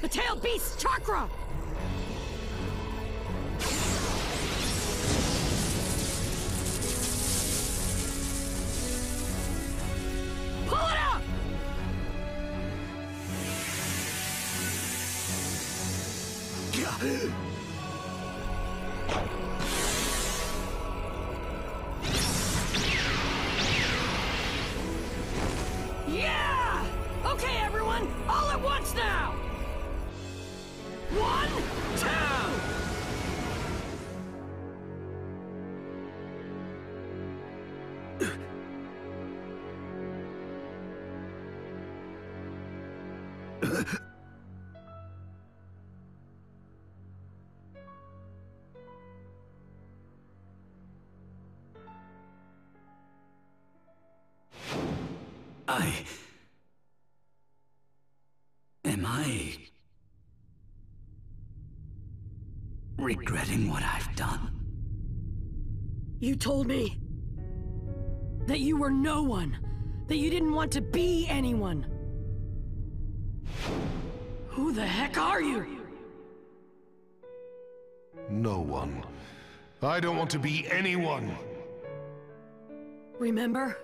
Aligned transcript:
The 0.00 0.08
tailed 0.08 0.42
beast's 0.42 0.80
chakra! 0.80 1.28
I. 55.78 56.04
Am 58.84 59.06
I. 59.06 59.68
regretting 62.98 63.70
what 63.70 63.82
I've 63.82 64.14
done? 64.16 64.50
You 66.18 66.34
told 66.34 66.66
me 66.66 67.00
that 68.46 68.60
you 68.60 68.76
were 68.76 68.90
no 68.90 69.22
one, 69.22 69.56
that 70.08 70.16
you 70.16 70.30
didn't 70.30 70.52
want 70.52 70.72
to 70.72 70.80
be 70.80 71.26
anyone. 71.28 71.86
Who 74.48 74.72
the 74.72 74.86
heck 74.86 75.16
are 75.16 75.40
you? 75.40 75.78
No 78.28 78.58
one. 78.58 79.04
I 79.80 80.00
don't 80.00 80.16
want 80.16 80.30
to 80.30 80.38
be 80.38 80.66
anyone. 80.70 81.36
Remember? 83.18 83.78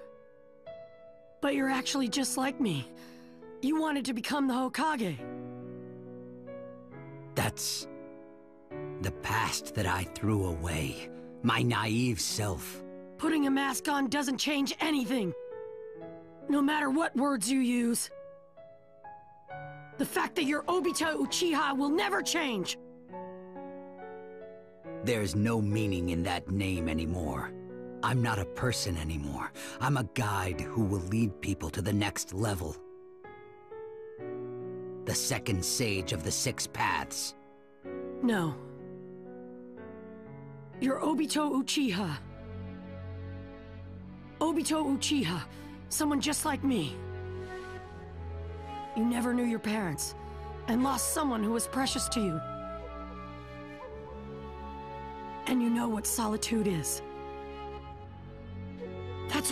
But 1.45 1.55
you're 1.55 1.69
actually 1.69 2.09
just 2.09 2.39
like 2.39 2.59
me. 2.59 2.91
You 3.61 3.79
wanted 3.79 4.07
to 4.07 4.15
become 4.15 4.49
the 4.49 4.55
Hokage. 4.55 5.19
That's. 7.35 7.87
the 9.03 9.11
past 9.11 9.75
that 9.75 9.85
I 9.85 10.05
threw 10.15 10.47
away. 10.47 11.11
My 11.43 11.61
naive 11.61 12.19
self. 12.19 12.83
Putting 13.19 13.47
a 13.47 13.51
mask 13.51 13.89
on 13.89 14.09
doesn't 14.09 14.39
change 14.39 14.75
anything. 14.81 15.35
No 16.49 16.63
matter 16.63 16.89
what 16.89 17.15
words 17.15 17.51
you 17.51 17.61
use. 17.61 18.09
The 19.99 20.07
fact 20.07 20.37
that 20.37 20.45
you're 20.45 20.63
Obito 20.63 21.15
Uchiha 21.15 21.77
will 21.77 21.91
never 21.91 22.23
change. 22.23 22.79
There's 25.05 25.35
no 25.35 25.61
meaning 25.61 26.09
in 26.09 26.23
that 26.23 26.51
name 26.51 26.89
anymore. 26.89 27.53
I'm 28.05 28.21
not 28.21 28.39
a 28.39 28.45
person 28.45 28.99
anymore. 28.99 29.51
I'm 29.81 29.97
a 29.97 30.05
guide 30.13 30.61
who 30.61 30.85
will 30.85 31.01
lead 31.09 31.41
people 31.41 31.71
to 31.71 31.81
the 31.81 31.93
next 31.93 32.35
level. 32.35 32.77
The 35.07 35.15
second 35.15 35.65
sage 35.65 36.13
of 36.13 36.23
the 36.23 36.31
Six 36.31 36.67
Paths. 36.67 37.35
No. 38.23 38.57
You're 40.83 41.01
Obito 41.01 41.51
Uchiha. 41.51 42.19
Obito 44.39 44.85
Uchiha. 44.85 45.41
Someone 45.89 46.21
just 46.21 46.45
like 46.45 46.63
me. 46.63 46.95
You 48.97 49.07
never 49.07 49.33
knew 49.33 49.45
your 49.45 49.59
parents, 49.59 50.15
and 50.69 50.85
lost 50.85 51.15
someone 51.15 51.43
who 51.43 51.53
was 51.53 51.67
precious 51.67 52.07
to 52.11 52.21
you. 52.21 52.39
And 55.47 55.63
you 55.63 55.71
know 55.71 55.89
what 55.89 56.07
solitude 56.07 56.67
is. 56.67 57.01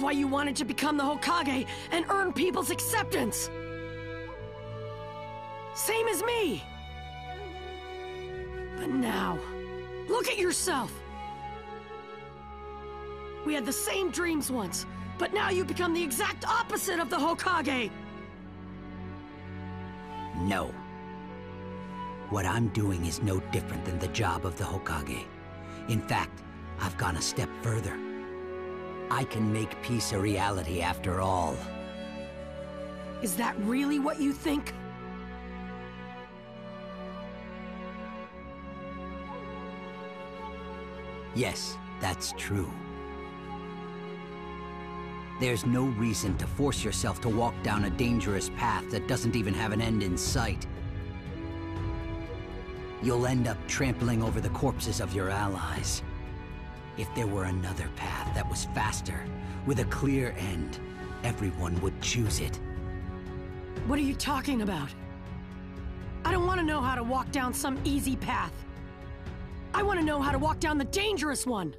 Why 0.02 0.10
you 0.10 0.26
wanted 0.26 0.56
to 0.56 0.64
become 0.64 0.96
the 0.96 1.04
Hokage 1.04 1.64
and 1.92 2.04
earn 2.10 2.32
people's 2.32 2.70
acceptance. 2.70 3.48
Same 5.74 6.08
as 6.08 6.24
me. 6.24 6.64
But 8.76 8.88
now, 8.88 9.38
look 10.08 10.26
at 10.26 10.38
yourself. 10.38 10.92
We 13.46 13.54
had 13.54 13.64
the 13.64 13.72
same 13.72 14.10
dreams 14.10 14.50
once, 14.50 14.86
but 15.18 15.32
now 15.32 15.50
you've 15.50 15.68
become 15.68 15.94
the 15.94 16.02
exact 16.02 16.48
opposite 16.48 16.98
of 16.98 17.08
the 17.08 17.16
Hokage. 17.16 17.92
No. 20.40 20.74
What 22.30 22.44
I'm 22.44 22.68
doing 22.70 23.06
is 23.06 23.22
no 23.22 23.38
different 23.52 23.84
than 23.84 24.00
the 24.00 24.08
job 24.08 24.46
of 24.46 24.58
the 24.58 24.64
Hokage. 24.64 25.26
In 25.88 26.00
fact, 26.00 26.42
I've 26.80 26.98
gone 26.98 27.14
a 27.14 27.22
step 27.22 27.48
further. 27.62 27.96
I 29.12 29.24
can 29.24 29.52
make 29.52 29.70
peace 29.82 30.12
a 30.12 30.18
reality 30.18 30.80
after 30.80 31.20
all. 31.20 31.54
Is 33.20 33.36
that 33.36 33.54
really 33.58 33.98
what 33.98 34.18
you 34.18 34.32
think? 34.32 34.72
Yes, 41.34 41.76
that's 42.00 42.32
true. 42.38 42.70
There's 45.40 45.66
no 45.66 45.84
reason 45.84 46.38
to 46.38 46.46
force 46.46 46.82
yourself 46.82 47.20
to 47.20 47.28
walk 47.28 47.54
down 47.62 47.84
a 47.84 47.90
dangerous 47.90 48.48
path 48.56 48.90
that 48.92 49.08
doesn't 49.08 49.36
even 49.36 49.52
have 49.52 49.72
an 49.72 49.82
end 49.82 50.02
in 50.02 50.16
sight. 50.16 50.66
You'll 53.02 53.26
end 53.26 53.46
up 53.46 53.58
trampling 53.68 54.22
over 54.22 54.40
the 54.40 54.48
corpses 54.50 55.00
of 55.00 55.12
your 55.14 55.28
allies. 55.28 56.02
If 56.98 57.12
there 57.14 57.26
were 57.26 57.44
another 57.44 57.88
path 57.96 58.34
that 58.34 58.48
was 58.48 58.66
faster, 58.74 59.24
with 59.66 59.80
a 59.80 59.84
clear 59.86 60.34
end, 60.38 60.78
everyone 61.24 61.80
would 61.80 62.00
choose 62.02 62.40
it. 62.40 62.60
What 63.86 63.98
are 63.98 64.02
you 64.02 64.14
talking 64.14 64.62
about? 64.62 64.90
I 66.24 66.32
don't 66.32 66.46
want 66.46 66.60
to 66.60 66.66
know 66.66 66.80
how 66.80 66.94
to 66.94 67.02
walk 67.02 67.32
down 67.32 67.54
some 67.54 67.80
easy 67.84 68.16
path. 68.16 68.52
I 69.74 69.82
want 69.82 69.98
to 69.98 70.04
know 70.04 70.20
how 70.20 70.32
to 70.32 70.38
walk 70.38 70.60
down 70.60 70.78
the 70.78 70.84
dangerous 70.84 71.46
one. 71.46 71.74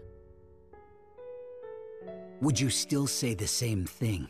Would 2.42 2.60
you 2.60 2.70
still 2.70 3.08
say 3.08 3.36
the 3.36 3.48
same 3.48 3.86
thing 3.86 4.28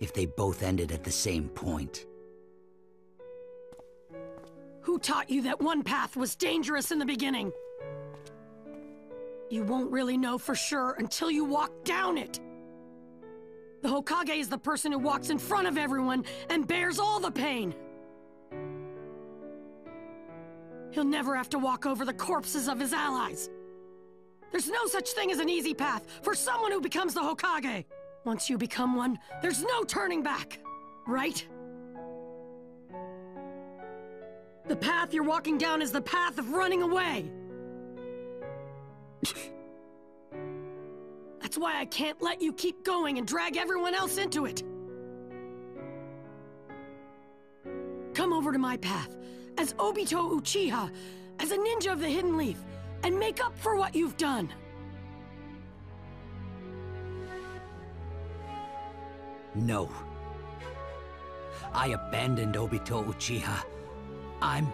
if 0.00 0.12
they 0.12 0.26
both 0.26 0.62
ended 0.62 0.90
at 0.90 1.04
the 1.04 1.12
same 1.12 1.48
point? 1.48 2.06
Who 4.80 4.98
taught 4.98 5.30
you 5.30 5.42
that 5.42 5.60
one 5.60 5.82
path 5.82 6.16
was 6.16 6.34
dangerous 6.34 6.90
in 6.90 6.98
the 6.98 7.04
beginning? 7.04 7.52
You 9.50 9.64
won't 9.64 9.90
really 9.90 10.16
know 10.16 10.38
for 10.38 10.54
sure 10.54 10.94
until 10.98 11.28
you 11.28 11.44
walk 11.44 11.84
down 11.84 12.16
it. 12.16 12.38
The 13.82 13.88
Hokage 13.88 14.38
is 14.38 14.48
the 14.48 14.58
person 14.58 14.92
who 14.92 14.98
walks 14.98 15.28
in 15.28 15.38
front 15.38 15.66
of 15.66 15.76
everyone 15.76 16.24
and 16.48 16.68
bears 16.68 17.00
all 17.00 17.18
the 17.18 17.32
pain. 17.32 17.74
He'll 20.92 21.04
never 21.04 21.34
have 21.34 21.48
to 21.50 21.58
walk 21.58 21.84
over 21.84 22.04
the 22.04 22.12
corpses 22.12 22.68
of 22.68 22.78
his 22.78 22.92
allies. 22.92 23.50
There's 24.52 24.68
no 24.68 24.86
such 24.86 25.10
thing 25.10 25.32
as 25.32 25.40
an 25.40 25.48
easy 25.48 25.74
path 25.74 26.06
for 26.22 26.34
someone 26.34 26.70
who 26.70 26.80
becomes 26.80 27.14
the 27.14 27.20
Hokage. 27.20 27.84
Once 28.24 28.48
you 28.48 28.56
become 28.56 28.94
one, 28.94 29.18
there's 29.42 29.64
no 29.64 29.82
turning 29.82 30.22
back, 30.22 30.60
right? 31.08 31.44
The 34.68 34.76
path 34.76 35.12
you're 35.12 35.24
walking 35.24 35.58
down 35.58 35.82
is 35.82 35.90
the 35.90 36.02
path 36.02 36.38
of 36.38 36.52
running 36.52 36.82
away. 36.82 37.32
That's 41.40 41.58
why 41.58 41.80
I 41.80 41.84
can't 41.86 42.20
let 42.22 42.40
you 42.40 42.52
keep 42.52 42.84
going 42.84 43.18
and 43.18 43.26
drag 43.26 43.56
everyone 43.56 43.94
else 43.94 44.18
into 44.18 44.46
it. 44.46 44.62
Come 48.14 48.32
over 48.32 48.52
to 48.52 48.58
my 48.58 48.76
path, 48.76 49.16
as 49.58 49.72
Obito 49.74 50.30
Uchiha, 50.30 50.90
as 51.38 51.50
a 51.50 51.56
ninja 51.56 51.92
of 51.92 52.00
the 52.00 52.08
Hidden 52.08 52.36
Leaf, 52.36 52.58
and 53.02 53.18
make 53.18 53.44
up 53.44 53.56
for 53.58 53.76
what 53.76 53.94
you've 53.94 54.16
done. 54.16 54.52
No. 59.54 59.90
I 61.72 61.88
abandoned 61.88 62.54
Obito 62.54 63.04
Uchiha. 63.04 63.64
I'm... 64.42 64.72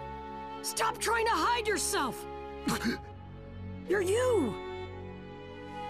Stop 0.61 0.97
trying 0.99 1.25
to 1.25 1.31
hide 1.31 1.67
yourself! 1.67 2.25
You're 3.89 4.01
you! 4.01 4.53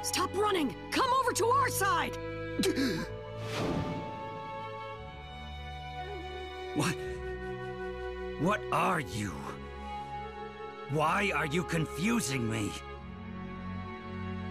Stop 0.04 0.36
running! 0.38 0.76
Come 0.92 1.12
over 1.14 1.32
to 1.34 1.46
our 1.48 1.70
side! 1.70 2.18
What? 6.76 6.96
What 8.40 8.62
are 8.72 9.00
you? 9.00 9.32
Why 10.92 11.32
are 11.36 11.48
you 11.48 11.64
confusing 11.64 12.48
me? 12.48 12.72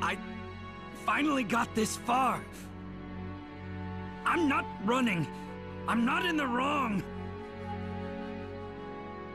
I 0.02 0.18
finally 1.04 1.44
got 1.44 1.72
this 1.76 1.96
far. 1.96 2.42
I'm 4.24 4.48
not 4.48 4.66
running. 4.84 5.24
I'm 5.86 6.04
not 6.04 6.26
in 6.26 6.36
the 6.36 6.46
wrong. 6.46 7.02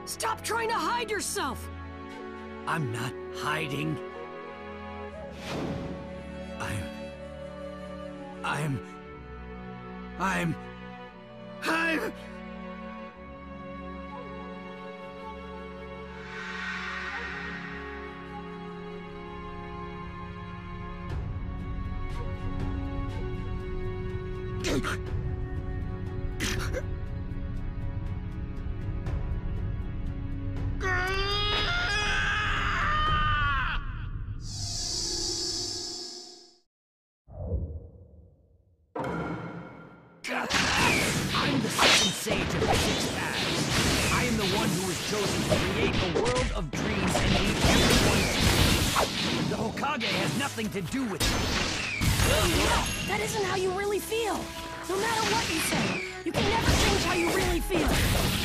Stop 0.03 0.43
trying 0.43 0.67
to 0.67 0.75
hide 0.75 1.09
yourself! 1.09 1.69
I'm 2.67 2.91
not 2.91 3.13
hiding. 3.35 3.97
I'm... 6.59 6.83
I'm... 8.43 8.79
I'm... 10.19 10.55
I'm... 11.63 12.13
isn't 53.31 53.45
how 53.45 53.55
you 53.55 53.71
really 53.71 53.99
feel. 53.99 54.35
No 54.89 54.97
matter 54.97 55.21
what 55.31 55.47
you 55.47 55.59
say, 55.71 56.03
you 56.25 56.33
can 56.33 56.43
never 56.49 56.69
change 56.83 57.03
how 57.03 57.13
you 57.13 57.29
really 57.29 57.61
feel. 57.61 57.87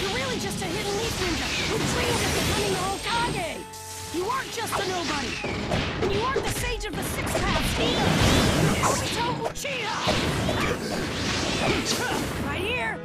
You're 0.01 0.15
really 0.15 0.39
just 0.39 0.63
a 0.63 0.65
hidden 0.65 0.97
leaf 0.99 1.19
ninja 1.23 1.49
who 1.67 1.77
dreams 1.91 2.23
of 2.27 2.31
becoming 2.39 2.71
the 2.71 2.79
Hokage. 2.87 3.67
You 4.15 4.25
aren't 4.27 4.53
just 4.53 4.73
a 4.79 4.87
nobody. 4.87 5.35
And 6.03 6.13
you 6.13 6.21
aren't 6.21 6.45
the 6.45 6.53
sage 6.61 6.85
of 6.85 6.95
the 6.95 7.03
Six 7.03 7.33
Paths 7.33 7.81
either. 7.81 8.11
Uchiha! 9.43 9.97
Right 12.47 12.61
here! 12.61 12.97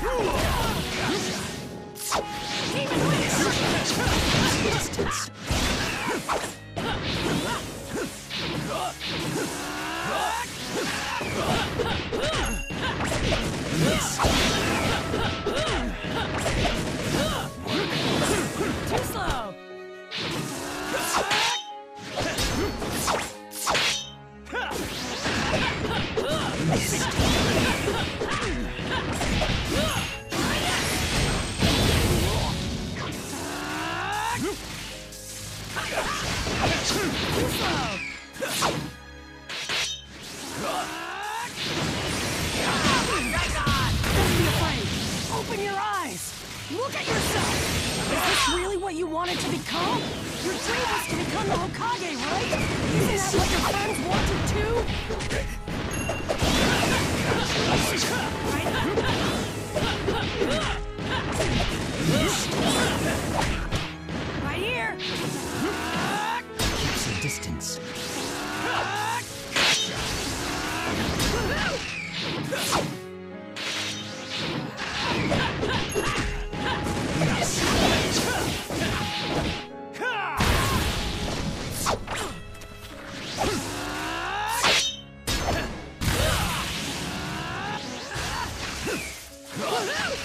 Demon 0.00 0.49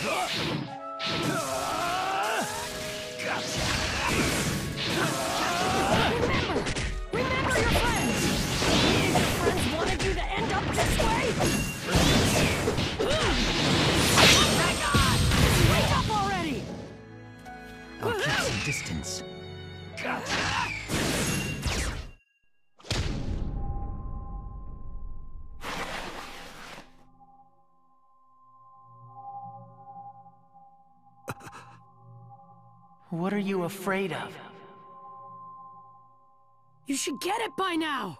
Remember! 0.04 0.26
Remember 7.14 7.56
your 7.60 7.72
friends! 7.72 8.22
Did 8.92 9.14
your 9.14 9.30
friends 9.40 9.66
wanted 9.74 10.00
to 10.00 10.12
end 10.26 10.52
up 10.52 10.66
this 10.76 10.94
way? 11.00 11.24
Wake 15.72 15.92
up 15.98 16.10
already! 16.10 16.64
I'll 18.02 18.12
keep 18.14 18.24
some 18.24 18.60
distance. 18.66 19.35
What 33.16 33.34
are 33.34 33.40
you 33.40 33.64
afraid 33.64 34.12
of? 34.12 34.38
You 36.86 36.98
should 36.98 37.22
get 37.22 37.40
it 37.40 37.52
by 37.58 37.76
now! 37.76 38.20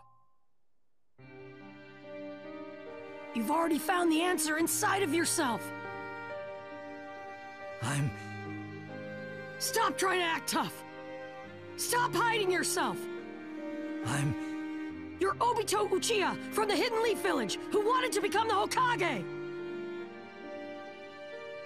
You've 3.34 3.52
already 3.52 3.78
found 3.78 4.10
the 4.10 4.22
answer 4.22 4.58
inside 4.58 5.04
of 5.04 5.14
yourself! 5.14 5.62
I'm... 7.84 8.10
Stop 9.60 9.98
trying 9.98 10.22
to 10.22 10.26
act 10.26 10.48
tough! 10.48 10.82
Stop 11.76 12.16
hiding 12.16 12.50
yourself! 12.50 12.98
I'm... 14.06 14.34
You're 15.20 15.36
Obito 15.36 15.90
Uchiha 15.90 16.38
from 16.54 16.70
the 16.70 16.76
Hidden 16.76 17.04
Leaf 17.04 17.22
Village, 17.22 17.60
who 17.70 17.86
wanted 17.86 18.14
to 18.14 18.22
become 18.22 18.48
the 18.48 18.54
Hokage! 18.54 19.26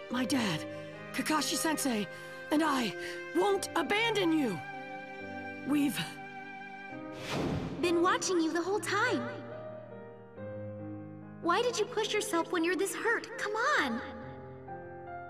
My 0.09 0.25
dad, 0.25 0.65
Kakashi-sensei, 1.13 2.07
and 2.51 2.63
I 2.63 2.93
won't 3.35 3.69
abandon 3.75 4.31
you! 4.31 4.59
We've... 5.67 5.99
Been 7.81 8.01
watching 8.01 8.39
you 8.39 8.51
the 8.51 8.61
whole 8.61 8.79
time. 8.79 9.27
Why 11.41 11.61
did 11.61 11.79
you 11.79 11.85
push 11.85 12.13
yourself 12.13 12.51
when 12.51 12.63
you're 12.63 12.75
this 12.75 12.93
hurt? 12.93 13.27
Come 13.37 13.53
on! 13.79 14.01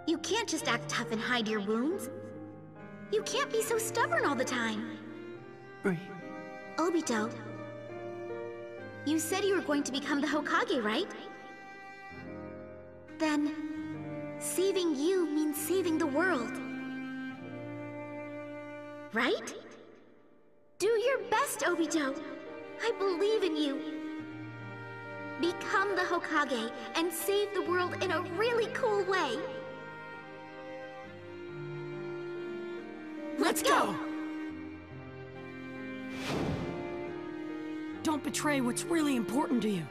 You 0.07 0.17
can't 0.19 0.49
just 0.49 0.67
act 0.67 0.89
tough 0.89 1.11
and 1.11 1.21
hide 1.21 1.47
your 1.47 1.59
wounds. 1.59 2.09
You 3.11 3.21
can't 3.23 3.51
be 3.51 3.61
so 3.61 3.77
stubborn 3.77 4.25
all 4.25 4.35
the 4.35 4.45
time. 4.45 4.97
Bree, 5.83 5.99
Obito, 6.77 7.31
you 9.05 9.19
said 9.19 9.43
you 9.43 9.55
were 9.55 9.61
going 9.61 9.83
to 9.83 9.91
become 9.91 10.21
the 10.21 10.27
Hokage, 10.27 10.83
right? 10.83 11.07
Then, 13.17 13.53
saving 14.39 14.95
you 14.95 15.27
means 15.27 15.57
saving 15.57 15.97
the 15.97 16.07
world. 16.07 16.68
Right? 19.13 19.55
Do 20.77 20.87
your 20.87 21.19
best, 21.29 21.61
Obito. 21.61 22.15
I 22.81 22.91
believe 22.99 23.43
in 23.43 23.57
you. 23.57 23.81
Become 25.41 25.95
the 25.95 26.03
Hokage 26.03 26.71
and 26.95 27.11
save 27.11 27.53
the 27.53 27.63
world 27.63 28.03
in 28.03 28.11
a 28.11 28.21
really 28.37 28.67
cool 28.73 29.03
way. 29.05 29.37
Let's 33.39 33.63
go! 33.63 33.95
Don't 38.03 38.23
betray 38.23 38.61
what's 38.61 38.83
really 38.83 39.15
important 39.15 39.61
to 39.63 39.69
you. 39.69 39.83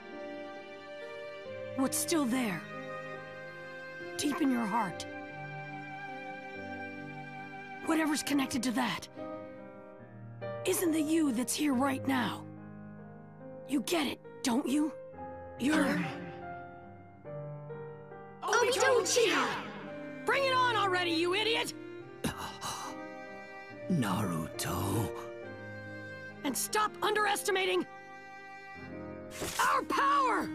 What's 1.77 1.97
still 1.97 2.25
there. 2.25 2.61
Deep 4.17 4.41
in 4.41 4.51
your 4.51 4.67
heart. 4.67 5.07
Whatever's 7.89 8.23
connected 8.23 8.63
to 8.65 8.71
that. 8.73 9.09
Isn't 10.67 10.93
the 10.93 11.01
you 11.01 11.33
that's 11.33 11.55
here 11.55 11.73
right 11.73 12.07
now. 12.07 12.45
You 13.67 13.81
get 13.81 14.07
it, 14.07 14.21
don't 14.43 14.69
you? 14.69 14.93
You're... 15.59 15.99
Obito 18.43 19.01
Uchiha! 19.01 19.49
Bring 20.27 20.45
it 20.45 20.53
on 20.55 20.77
already, 20.77 21.13
you 21.13 21.35
idiot! 21.35 21.73
Naruto. 23.91 25.11
And 26.45 26.55
stop 26.55 26.93
underestimating... 27.03 27.87
our 29.59 29.83
power! 29.85 30.47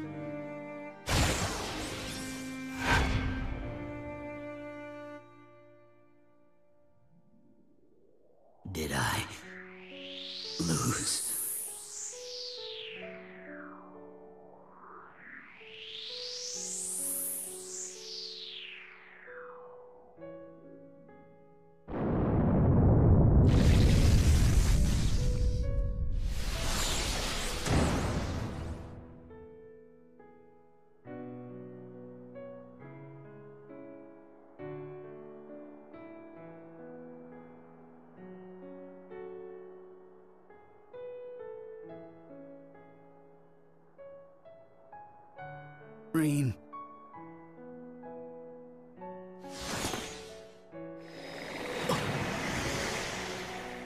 Green. 46.13 46.53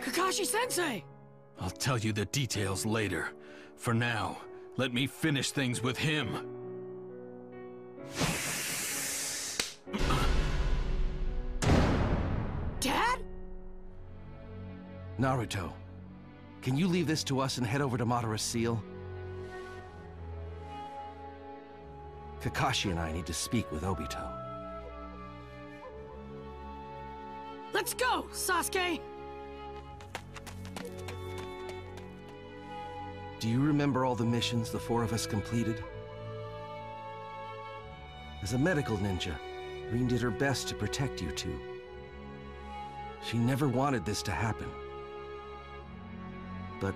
Kakashi-sensei! 0.01 1.05
I'll 1.61 1.69
tell 1.69 1.97
you 1.97 2.11
the 2.11 2.25
details 2.25 2.85
later. 2.85 3.29
For 3.77 3.93
now, 3.93 4.39
let 4.75 4.93
me 4.93 5.07
finish 5.07 5.51
things 5.51 5.81
with 5.81 5.97
him. 5.97 6.27
Dad? 12.81 13.19
Naruto, 15.17 15.71
can 16.61 16.75
you 16.75 16.87
leave 16.87 17.07
this 17.07 17.23
to 17.23 17.39
us 17.39 17.57
and 17.57 17.65
head 17.65 17.79
over 17.79 17.97
to 17.97 18.05
Madara 18.05 18.37
Seal? 18.37 18.83
Kakashi 22.49 22.91
and 22.91 22.99
I 22.99 23.11
need 23.11 23.25
to 23.25 23.33
speak 23.33 23.69
with 23.71 23.83
Obito. 23.83 24.31
Let's 27.73 27.93
go, 27.93 28.25
Sasuke! 28.31 29.01
Do 33.39 33.49
you 33.49 33.61
remember 33.61 34.05
all 34.05 34.15
the 34.15 34.25
missions 34.25 34.71
the 34.71 34.79
four 34.79 35.03
of 35.03 35.13
us 35.13 35.27
completed? 35.27 35.83
As 38.41 38.53
a 38.53 38.57
medical 38.57 38.97
ninja, 38.97 39.35
Rin 39.91 40.07
did 40.07 40.21
her 40.21 40.31
best 40.31 40.67
to 40.69 40.75
protect 40.75 41.21
you 41.21 41.31
two. 41.31 41.59
She 43.23 43.37
never 43.37 43.67
wanted 43.67 44.05
this 44.05 44.23
to 44.23 44.31
happen. 44.31 44.69
But 46.79 46.95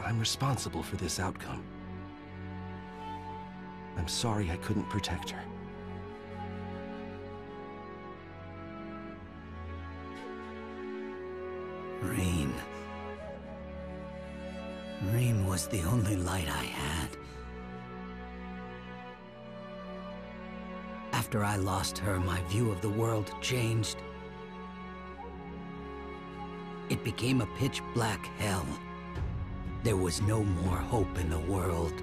I'm 0.00 0.18
responsible 0.18 0.82
for 0.82 0.96
this 0.96 1.18
outcome. 1.18 1.64
I'm 3.96 4.08
sorry 4.08 4.50
I 4.50 4.56
couldn't 4.56 4.88
protect 4.88 5.30
her. 5.30 5.42
Rin. 12.00 12.52
Rin 15.12 15.46
was 15.46 15.66
the 15.68 15.82
only 15.82 16.16
light 16.16 16.48
I 16.48 16.64
had. 16.64 17.08
After 21.12 21.44
I 21.44 21.56
lost 21.56 21.98
her, 21.98 22.18
my 22.18 22.42
view 22.42 22.70
of 22.70 22.80
the 22.80 22.88
world 22.88 23.32
changed. 23.40 23.96
It 26.88 27.02
became 27.04 27.40
a 27.40 27.46
pitch 27.58 27.80
black 27.94 28.26
hell. 28.38 28.66
There 29.82 29.96
was 29.96 30.20
no 30.22 30.44
more 30.44 30.76
hope 30.76 31.18
in 31.18 31.30
the 31.30 31.38
world. 31.38 32.02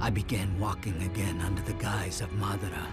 I 0.00 0.10
began 0.10 0.58
walking 0.58 1.02
again 1.02 1.40
under 1.40 1.62
the 1.62 1.72
guise 1.74 2.20
of 2.20 2.30
Madara. 2.30 2.86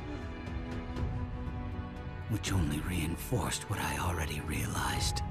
Which 2.30 2.54
only 2.54 2.80
reinforced 2.82 3.70
what 3.70 3.80
I 3.80 3.98
already 4.00 4.42
realized. 4.42 5.22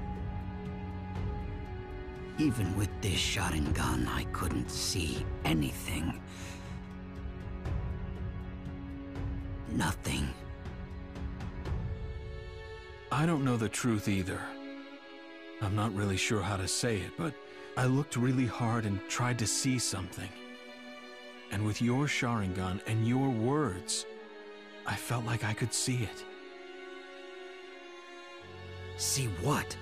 Even 2.38 2.76
with 2.76 2.90
this 3.00 3.14
Sharingan, 3.14 4.06
I 4.06 4.24
couldn't 4.32 4.70
see 4.70 5.24
anything. 5.44 6.20
Nothing. 9.70 10.28
I 13.10 13.26
don't 13.26 13.44
know 13.44 13.56
the 13.56 13.68
truth 13.68 14.08
either. 14.08 14.40
I'm 15.60 15.74
not 15.74 15.94
really 15.94 16.16
sure 16.16 16.42
how 16.42 16.56
to 16.56 16.68
say 16.68 16.96
it, 16.98 17.12
but 17.16 17.34
I 17.76 17.86
looked 17.86 18.16
really 18.16 18.46
hard 18.46 18.84
and 18.84 19.00
tried 19.08 19.38
to 19.38 19.46
see 19.46 19.78
something. 19.78 20.28
And 21.52 21.64
with 21.64 21.82
your 21.82 22.06
Sharingan 22.06 22.80
and 22.86 23.06
your 23.06 23.28
words, 23.28 24.06
I 24.86 24.96
felt 24.96 25.24
like 25.24 25.44
I 25.44 25.52
could 25.52 25.72
see 25.72 26.02
it. 26.02 26.24
See 28.96 29.26
what? 29.42 29.76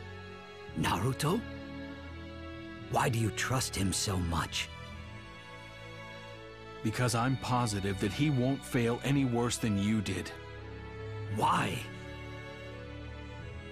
Naruto? 0.79 1.41
Why 2.91 3.09
do 3.09 3.19
you 3.19 3.31
trust 3.31 3.75
him 3.75 3.93
so 3.93 4.17
much? 4.17 4.69
Because 6.83 7.15
I'm 7.15 7.37
positive 7.37 8.01
that 8.01 8.13
he 8.13 8.31
won't 8.31 8.65
fail 8.65 9.01
any 9.05 9.25
worse 9.25 9.57
than 9.57 9.79
you 9.79 10.01
did. 10.01 10.31
Why? 11.37 11.79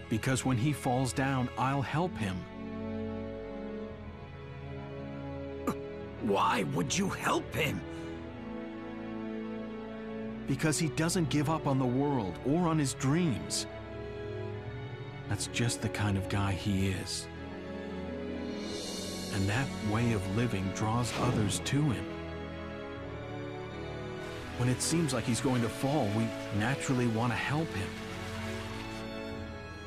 Because 0.08 0.44
when 0.44 0.56
he 0.56 0.72
falls 0.72 1.12
down, 1.12 1.48
I'll 1.58 1.82
help 1.82 2.16
him. 2.16 2.36
Why 6.28 6.64
would 6.74 6.96
you 6.96 7.08
help 7.08 7.54
him? 7.54 7.80
Because 10.46 10.78
he 10.78 10.88
doesn't 10.88 11.30
give 11.30 11.48
up 11.48 11.66
on 11.66 11.78
the 11.78 11.86
world 11.86 12.38
or 12.46 12.68
on 12.68 12.78
his 12.78 12.92
dreams. 12.92 13.66
That's 15.30 15.46
just 15.46 15.80
the 15.80 15.88
kind 15.88 16.18
of 16.18 16.28
guy 16.28 16.52
he 16.52 16.88
is. 16.88 17.26
And 19.32 19.48
that 19.48 19.66
way 19.90 20.12
of 20.12 20.36
living 20.36 20.70
draws 20.74 21.10
others 21.20 21.62
to 21.64 21.80
him. 21.80 22.04
When 24.58 24.68
it 24.68 24.82
seems 24.82 25.14
like 25.14 25.24
he's 25.24 25.40
going 25.40 25.62
to 25.62 25.68
fall, 25.68 26.10
we 26.14 26.26
naturally 26.58 27.06
want 27.06 27.32
to 27.32 27.36
help 27.38 27.68
him. 27.68 27.88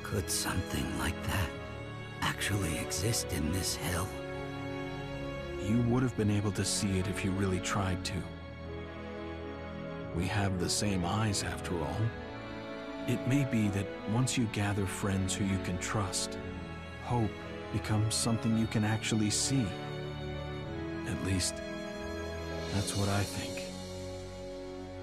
Could 0.01 0.27
something 0.27 0.97
like 0.97 1.21
that 1.27 1.49
actually 2.21 2.79
exist 2.79 3.31
in 3.31 3.51
this 3.51 3.75
hell? 3.75 4.07
You 5.61 5.81
would 5.83 6.01
have 6.03 6.17
been 6.17 6.31
able 6.31 6.51
to 6.53 6.65
see 6.65 6.99
it 6.99 7.07
if 7.07 7.23
you 7.23 7.31
really 7.31 7.59
tried 7.59 8.03
to. 8.05 8.13
We 10.15 10.25
have 10.25 10.59
the 10.59 10.69
same 10.69 11.05
eyes, 11.05 11.43
after 11.43 11.79
all. 11.79 12.01
It 13.07 13.25
may 13.27 13.45
be 13.45 13.67
that 13.69 13.87
once 14.11 14.37
you 14.37 14.45
gather 14.53 14.85
friends 14.85 15.33
who 15.33 15.45
you 15.45 15.57
can 15.63 15.77
trust, 15.77 16.37
hope 17.03 17.31
becomes 17.71 18.15
something 18.15 18.57
you 18.57 18.67
can 18.67 18.83
actually 18.83 19.29
see. 19.29 19.65
At 21.07 21.25
least, 21.25 21.55
that's 22.73 22.95
what 22.95 23.09
I 23.09 23.23
think. 23.23 23.63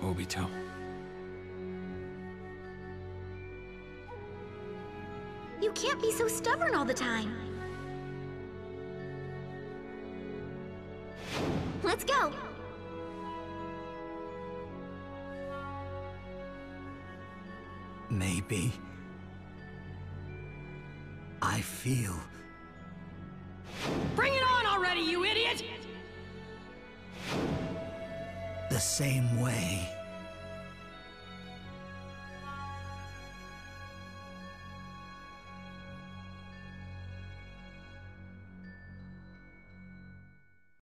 Obito. 0.02 0.48
You 5.60 5.72
can't 5.72 6.00
be 6.00 6.12
so 6.12 6.28
stubborn 6.28 6.74
all 6.74 6.84
the 6.84 6.94
time. 6.94 7.47
Maybe. 18.10 18.72
I 21.42 21.60
feel... 21.60 22.14
Bring 24.16 24.34
it 24.34 24.42
on 24.42 24.66
already, 24.66 25.00
you 25.00 25.24
idiot! 25.24 25.62
The 28.70 28.80
same 28.80 29.40
way. 29.40 29.97